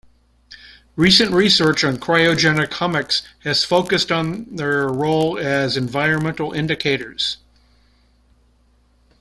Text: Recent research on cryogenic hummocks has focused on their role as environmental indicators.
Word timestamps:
Recent 0.95 1.31
research 1.31 1.83
on 1.83 1.97
cryogenic 1.99 2.73
hummocks 2.73 3.21
has 3.43 3.63
focused 3.63 4.11
on 4.11 4.45
their 4.55 4.87
role 4.87 5.37
as 5.37 5.77
environmental 5.77 6.53
indicators. 6.53 7.37